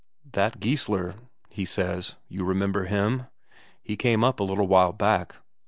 "That 0.33 0.59
Geissler," 0.59 1.13
he 1.51 1.63
says, 1.63 2.15
"you 2.27 2.43
remember 2.43 2.85
him? 2.85 3.27
He 3.83 3.95
came 3.95 4.23
up 4.23 4.39
a 4.39 4.43
little 4.43 4.65
while 4.67 4.93
back." 4.93 5.35